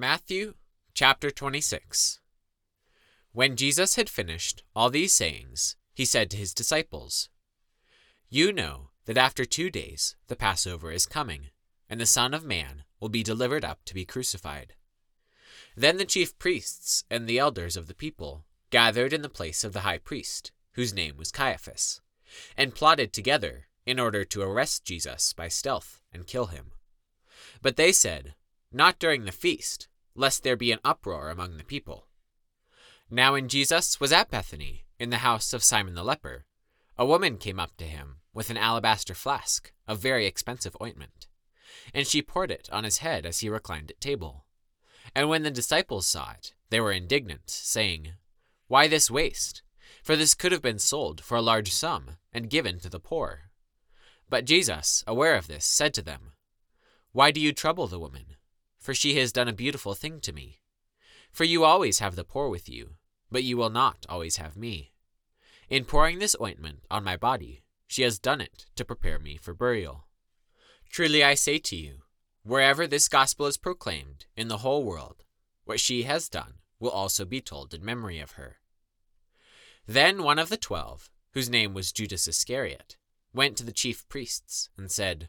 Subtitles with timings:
[0.00, 0.54] Matthew
[0.94, 2.20] chapter 26
[3.32, 7.30] When Jesus had finished all these sayings, he said to his disciples,
[8.28, 11.48] You know that after two days the Passover is coming,
[11.90, 14.74] and the Son of Man will be delivered up to be crucified.
[15.76, 19.72] Then the chief priests and the elders of the people gathered in the place of
[19.72, 22.00] the high priest, whose name was Caiaphas,
[22.56, 26.70] and plotted together in order to arrest Jesus by stealth and kill him.
[27.60, 28.36] But they said,
[28.70, 32.06] Not during the feast, lest there be an uproar among the people.
[33.10, 36.44] Now, when Jesus was at Bethany, in the house of Simon the leper,
[36.98, 41.28] a woman came up to him with an alabaster flask of very expensive ointment,
[41.94, 44.44] and she poured it on his head as he reclined at table.
[45.14, 48.12] And when the disciples saw it, they were indignant, saying,
[48.66, 49.62] Why this waste?
[50.02, 53.50] For this could have been sold for a large sum and given to the poor.
[54.28, 56.32] But Jesus, aware of this, said to them,
[57.12, 58.36] Why do you trouble the woman?
[58.88, 60.62] For she has done a beautiful thing to me.
[61.30, 62.94] For you always have the poor with you,
[63.30, 64.94] but you will not always have me.
[65.68, 69.52] In pouring this ointment on my body, she has done it to prepare me for
[69.52, 70.06] burial.
[70.88, 72.04] Truly I say to you,
[72.44, 75.22] wherever this gospel is proclaimed in the whole world,
[75.66, 78.56] what she has done will also be told in memory of her.
[79.86, 82.96] Then one of the twelve, whose name was Judas Iscariot,
[83.34, 85.28] went to the chief priests and said,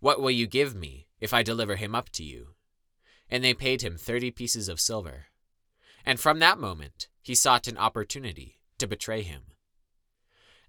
[0.00, 2.53] What will you give me if I deliver him up to you?
[3.30, 5.26] And they paid him thirty pieces of silver.
[6.04, 9.42] And from that moment he sought an opportunity to betray him.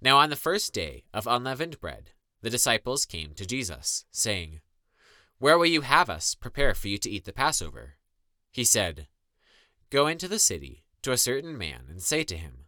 [0.01, 2.11] Now on the first day of unleavened bread,
[2.41, 4.61] the disciples came to Jesus, saying,
[5.39, 7.95] Where will you have us prepare for you to eat the Passover?
[8.51, 9.07] He said,
[9.89, 12.65] Go into the city to a certain man and say to him,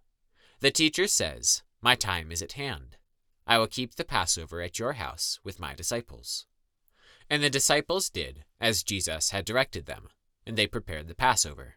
[0.59, 2.97] The teacher says, My time is at hand.
[3.45, 6.45] I will keep the Passover at your house with my disciples.
[7.29, 10.09] And the disciples did as Jesus had directed them,
[10.45, 11.75] and they prepared the Passover.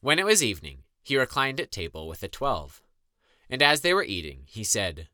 [0.00, 2.82] When it was evening, he reclined at table with the twelve.
[3.48, 5.08] And as they were eating, he said,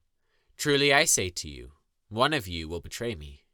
[0.56, 1.72] Truly I say to you,
[2.08, 3.44] one of you will betray me.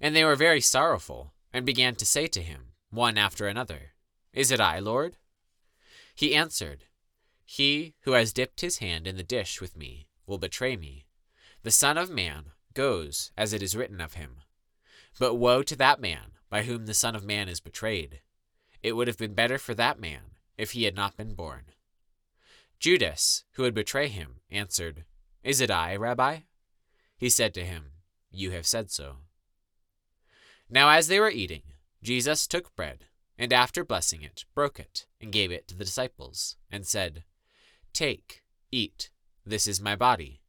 [0.00, 3.92] And they were very sorrowful, and began to say to him, one after another,
[4.32, 5.16] Is it I, Lord?
[6.14, 6.84] He answered,
[7.44, 11.06] He who has dipped his hand in the dish with me will betray me.
[11.62, 14.36] The Son of Man goes as it is written of him.
[15.18, 18.20] But woe to that man by whom the Son of Man is betrayed.
[18.82, 21.64] It would have been better for that man if he had not been born.
[22.78, 25.04] Judas, who would betray him, answered,
[25.42, 26.40] Is it I, Rabbi?
[27.16, 27.92] He said to him,
[28.30, 29.16] You have said so.
[30.70, 31.62] Now as they were eating,
[32.02, 33.06] Jesus took bread,
[33.36, 37.24] and after blessing it, broke it, and gave it to the disciples, and said,
[37.92, 39.10] Take, eat,
[39.44, 40.40] this is my body.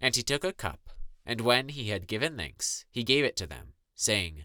[0.00, 0.90] And he took a cup,
[1.24, 4.44] and when he had given thanks, he gave it to them, saying,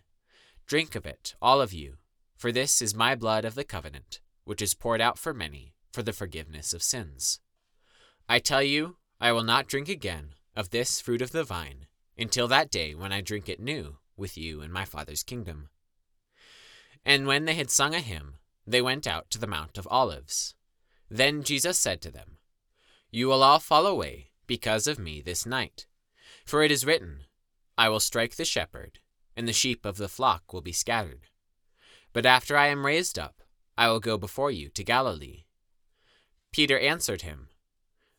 [0.65, 1.97] Drink of it, all of you,
[2.35, 6.01] for this is my blood of the covenant, which is poured out for many for
[6.01, 7.39] the forgiveness of sins.
[8.27, 11.85] I tell you, I will not drink again of this fruit of the vine
[12.17, 15.69] until that day when I drink it new with you in my Father's kingdom.
[17.05, 20.55] And when they had sung a hymn, they went out to the Mount of Olives.
[21.09, 22.37] Then Jesus said to them,
[23.13, 25.85] you will all fall away because of me this night.
[26.45, 27.25] For it is written,
[27.77, 28.99] I will strike the shepherd,
[29.41, 31.21] and the sheep of the flock will be scattered.
[32.13, 33.41] But after I am raised up,
[33.75, 35.45] I will go before you to Galilee.
[36.51, 37.47] Peter answered him,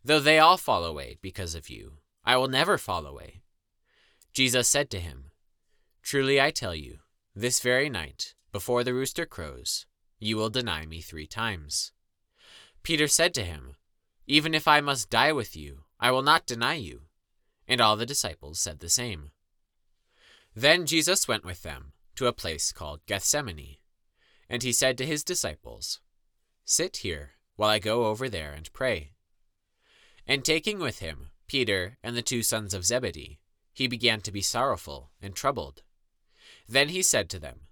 [0.05, 3.43] Though they all fall away because of you, I will never fall away.
[4.33, 5.31] Jesus said to him,
[6.03, 6.99] Truly I tell you,
[7.37, 9.87] this very night, before the rooster crows,
[10.19, 11.93] you will deny me three times.
[12.83, 13.77] Peter said to him,
[14.27, 17.03] even if I must die with you, I will not deny you.
[17.69, 19.31] And all the disciples said the same.
[20.55, 23.77] Then Jesus went with them to a place called Gethsemane,
[24.49, 26.01] and he said to his disciples,
[26.65, 29.13] Sit here while I go over there and pray.
[30.27, 33.39] And taking with him Peter and the two sons of Zebedee,
[33.73, 35.83] he began to be sorrowful and troubled.
[36.69, 37.63] Then he said to them,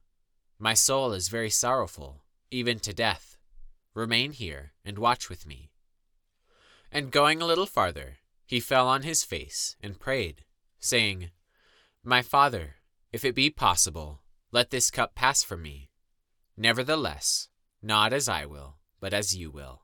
[0.59, 3.37] My soul is very sorrowful, even to death.
[3.95, 5.71] Remain here and watch with me.
[6.91, 10.45] And going a little farther, he fell on his face and prayed,
[10.81, 11.31] saying,
[12.03, 12.77] My Father,
[13.13, 15.91] if it be possible, let this cup pass from me.
[16.57, 17.49] Nevertheless,
[17.83, 19.83] not as I will, but as you will.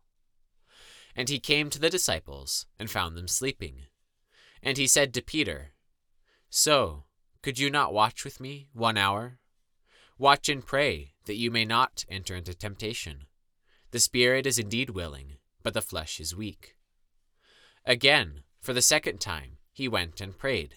[1.14, 3.84] And he came to the disciples and found them sleeping.
[4.62, 5.72] And he said to Peter,
[6.48, 7.04] So,
[7.42, 9.38] could you not watch with me one hour?
[10.16, 13.26] Watch and pray that you may not enter into temptation.
[13.90, 16.76] The spirit is indeed willing, but the flesh is weak.
[17.84, 20.76] Again, for the second time, he went and prayed,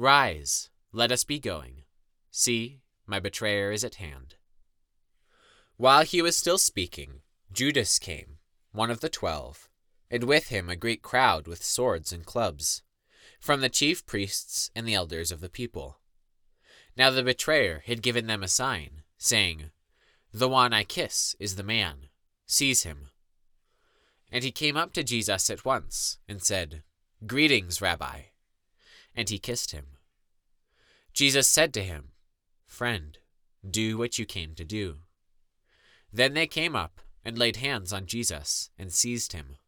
[0.00, 1.82] Rise, let us be going.
[2.30, 4.36] See, my betrayer is at hand.
[5.76, 7.20] While he was still speaking,
[7.52, 8.38] Judas came,
[8.72, 9.68] one of the twelve,
[10.10, 12.80] and with him a great crowd with swords and clubs,
[13.42, 15.98] from the chief priests and the elders of the people.
[16.96, 19.64] Now the betrayer had given them a sign, saying,
[20.32, 22.08] The one I kiss is the man.
[22.46, 23.10] Seize him.
[24.32, 26.84] And he came up to Jesus at once, and said,
[27.26, 28.20] Greetings, Rabbi.
[29.20, 29.84] And he kissed him.
[31.12, 32.12] Jesus said to him,
[32.66, 33.18] Friend,
[33.70, 35.00] do what you came to do.
[36.10, 39.58] Then they came up and laid hands on Jesus and seized him.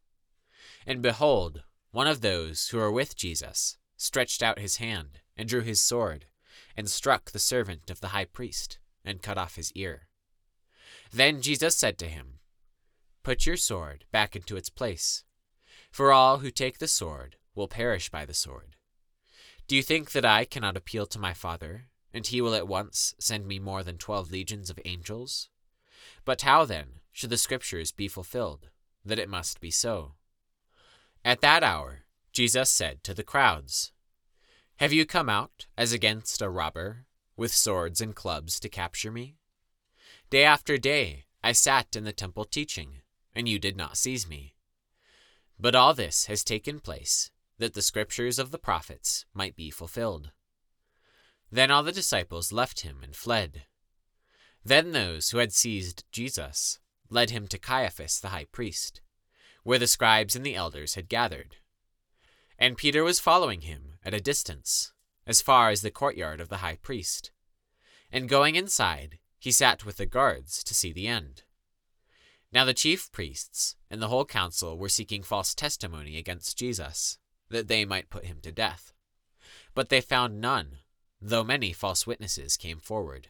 [0.87, 1.61] And behold,
[1.91, 6.25] one of those who were with Jesus stretched out his hand and drew his sword
[6.75, 10.07] and struck the servant of the high priest and cut off his ear.
[11.11, 12.39] Then Jesus said to him,
[13.21, 15.23] Put your sword back into its place,
[15.91, 18.77] for all who take the sword will perish by the sword.
[19.67, 23.15] Do you think that I cannot appeal to my Father, and he will at once
[23.17, 25.49] send me more than twelve legions of angels?
[26.25, 28.69] But how then should the Scriptures be fulfilled,
[29.05, 30.15] that it must be so?
[31.23, 33.93] At that hour, Jesus said to the crowds,
[34.77, 37.05] Have you come out as against a robber,
[37.37, 39.37] with swords and clubs to capture me?
[40.29, 43.01] Day after day I sat in the temple teaching,
[43.33, 44.55] and you did not seize me.
[45.59, 50.31] But all this has taken place, that the scriptures of the prophets might be fulfilled.
[51.51, 53.63] Then all the disciples left him and fled.
[54.65, 56.79] Then those who had seized Jesus
[57.09, 59.01] led him to Caiaphas the high priest,
[59.63, 61.57] where the scribes and the elders had gathered.
[62.57, 64.93] And Peter was following him at a distance,
[65.27, 67.31] as far as the courtyard of the high priest.
[68.11, 71.43] And going inside, he sat with the guards to see the end.
[72.51, 77.17] Now the chief priests and the whole council were seeking false testimony against Jesus,
[77.53, 78.91] that they might put him to death.
[79.73, 80.79] But they found none,
[81.21, 83.29] though many false witnesses came forward.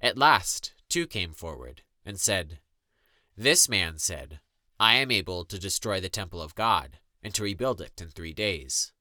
[0.00, 2.58] At last, two came forward and said,
[3.36, 4.40] This man said,
[4.78, 8.32] I am able to destroy the temple of God and to rebuild it in three
[8.32, 8.92] days.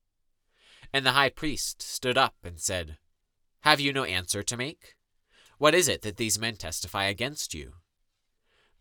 [0.93, 2.97] And the high priest stood up and said,
[3.61, 4.95] Have you no answer to make?
[5.57, 7.73] What is it that these men testify against you?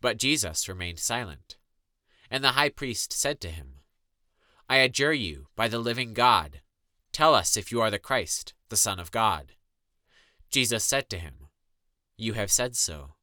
[0.01, 1.57] But Jesus remained silent.
[2.31, 3.78] And the high priest said to him,
[4.69, 6.61] I adjure you, by the living God,
[7.11, 9.53] tell us if you are the Christ, the Son of God.
[10.51, 11.47] Jesus said to him,
[12.15, 13.15] You have said so.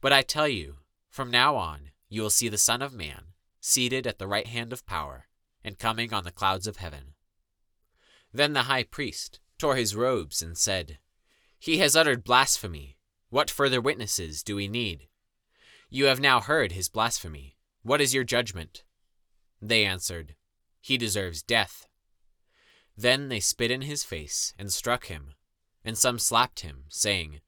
[0.00, 0.76] But I tell you,
[1.10, 3.26] from now on you will see the Son of Man
[3.60, 5.26] seated at the right hand of power,
[5.62, 7.14] and coming on the clouds of heaven.
[8.32, 10.98] Then the high priest tore his robes and said,
[11.58, 12.96] He has uttered blasphemy.
[13.28, 15.08] What further witnesses do we need?
[15.90, 17.58] You have now heard his blasphemy.
[17.82, 18.82] What is your judgment?
[19.60, 20.34] They answered,
[20.80, 21.86] He deserves death.
[22.96, 25.34] Then they spit in his face and struck him,
[25.84, 27.40] and some slapped him, saying,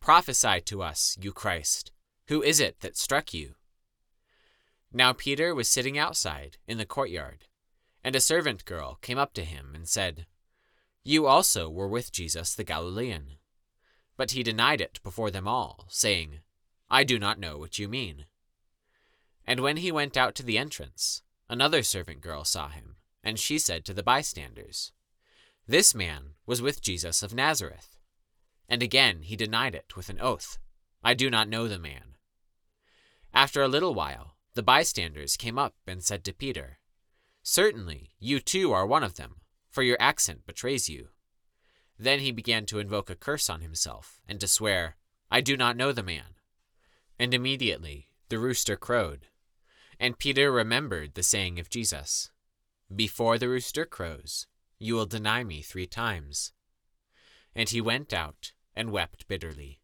[0.00, 1.92] Prophesy to us, you Christ.
[2.28, 3.54] Who is it that struck you?
[4.92, 7.44] Now Peter was sitting outside in the courtyard,
[8.02, 10.26] and a servant girl came up to him and said,
[11.04, 13.36] You also were with Jesus the Galilean.
[14.16, 16.40] But he denied it before them all, saying,
[16.90, 18.26] I do not know what you mean.
[19.46, 23.58] And when he went out to the entrance, another servant girl saw him, and she
[23.58, 24.92] said to the bystanders,
[25.66, 27.96] This man was with Jesus of Nazareth.
[28.68, 30.58] And again he denied it with an oath,
[31.02, 32.16] I do not know the man.
[33.34, 36.78] After a little while, the bystanders came up and said to Peter,
[37.42, 39.40] Certainly, you too are one of them,
[39.70, 41.08] for your accent betrays you.
[41.98, 44.96] Then he began to invoke a curse on himself, and to swear,
[45.30, 46.36] I do not know the man.
[47.18, 49.26] And immediately the rooster crowed.
[50.02, 52.30] And Peter remembered the saying of Jesus
[52.94, 54.46] Before the rooster crows,
[54.78, 56.52] you will deny me three times.
[57.54, 59.79] And he went out and wept bitterly.